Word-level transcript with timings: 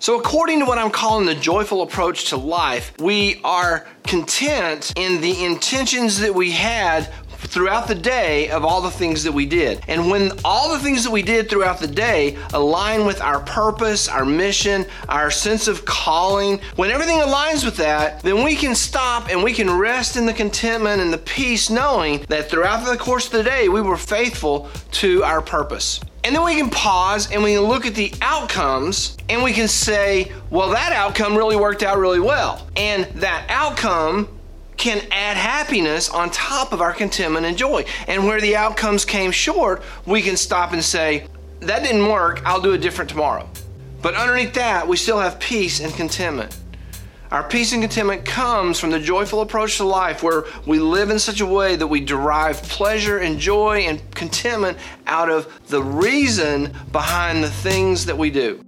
So, 0.00 0.18
according 0.18 0.60
to 0.60 0.64
what 0.64 0.78
I'm 0.78 0.92
calling 0.92 1.26
the 1.26 1.34
joyful 1.34 1.82
approach 1.82 2.26
to 2.26 2.36
life, 2.36 2.92
we 3.00 3.40
are 3.42 3.84
content 4.04 4.92
in 4.94 5.20
the 5.20 5.44
intentions 5.44 6.20
that 6.20 6.32
we 6.32 6.52
had 6.52 7.12
throughout 7.38 7.88
the 7.88 7.94
day 7.94 8.48
of 8.50 8.64
all 8.64 8.80
the 8.80 8.90
things 8.90 9.24
that 9.24 9.32
we 9.32 9.44
did. 9.44 9.80
And 9.88 10.08
when 10.08 10.32
all 10.44 10.70
the 10.70 10.78
things 10.78 11.02
that 11.02 11.10
we 11.10 11.22
did 11.22 11.50
throughout 11.50 11.80
the 11.80 11.88
day 11.88 12.36
align 12.52 13.06
with 13.06 13.20
our 13.20 13.40
purpose, 13.40 14.08
our 14.08 14.24
mission, 14.24 14.86
our 15.08 15.32
sense 15.32 15.66
of 15.66 15.84
calling, 15.84 16.60
when 16.76 16.90
everything 16.90 17.18
aligns 17.18 17.64
with 17.64 17.76
that, 17.78 18.20
then 18.22 18.44
we 18.44 18.54
can 18.54 18.76
stop 18.76 19.28
and 19.30 19.42
we 19.42 19.52
can 19.52 19.70
rest 19.70 20.16
in 20.16 20.26
the 20.26 20.32
contentment 20.32 21.00
and 21.00 21.12
the 21.12 21.18
peace 21.18 21.70
knowing 21.70 22.24
that 22.28 22.48
throughout 22.48 22.86
the 22.86 22.96
course 22.96 23.26
of 23.26 23.32
the 23.32 23.42
day 23.42 23.68
we 23.68 23.80
were 23.80 23.96
faithful 23.96 24.68
to 24.92 25.24
our 25.24 25.42
purpose. 25.42 26.00
And 26.28 26.36
then 26.36 26.44
we 26.44 26.56
can 26.56 26.68
pause 26.68 27.32
and 27.32 27.42
we 27.42 27.54
can 27.54 27.62
look 27.62 27.86
at 27.86 27.94
the 27.94 28.12
outcomes 28.20 29.16
and 29.30 29.42
we 29.42 29.54
can 29.54 29.66
say, 29.66 30.30
well, 30.50 30.68
that 30.68 30.92
outcome 30.92 31.34
really 31.34 31.56
worked 31.56 31.82
out 31.82 31.96
really 31.96 32.20
well. 32.20 32.68
And 32.76 33.06
that 33.22 33.46
outcome 33.48 34.28
can 34.76 34.98
add 35.10 35.38
happiness 35.38 36.10
on 36.10 36.28
top 36.28 36.74
of 36.74 36.82
our 36.82 36.92
contentment 36.92 37.46
and 37.46 37.56
joy. 37.56 37.86
And 38.08 38.26
where 38.26 38.42
the 38.42 38.56
outcomes 38.56 39.06
came 39.06 39.30
short, 39.30 39.82
we 40.04 40.20
can 40.20 40.36
stop 40.36 40.74
and 40.74 40.84
say, 40.84 41.28
that 41.60 41.82
didn't 41.82 42.06
work, 42.06 42.42
I'll 42.44 42.60
do 42.60 42.74
it 42.74 42.82
different 42.82 43.08
tomorrow. 43.08 43.48
But 44.02 44.12
underneath 44.12 44.52
that, 44.52 44.86
we 44.86 44.98
still 44.98 45.18
have 45.18 45.40
peace 45.40 45.80
and 45.80 45.94
contentment. 45.94 46.54
Our 47.30 47.46
peace 47.46 47.74
and 47.74 47.82
contentment 47.82 48.24
comes 48.24 48.80
from 48.80 48.90
the 48.90 48.98
joyful 48.98 49.42
approach 49.42 49.76
to 49.76 49.84
life 49.84 50.22
where 50.22 50.44
we 50.64 50.78
live 50.78 51.10
in 51.10 51.18
such 51.18 51.42
a 51.42 51.46
way 51.46 51.76
that 51.76 51.86
we 51.86 52.00
derive 52.00 52.62
pleasure 52.62 53.18
and 53.18 53.38
joy 53.38 53.80
and 53.80 54.00
contentment 54.14 54.78
out 55.06 55.28
of 55.28 55.60
the 55.68 55.82
reason 55.82 56.74
behind 56.90 57.44
the 57.44 57.50
things 57.50 58.06
that 58.06 58.16
we 58.16 58.30
do. 58.30 58.64